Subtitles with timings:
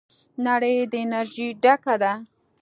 [0.45, 2.13] نړۍ د انرژۍ ډکه ده.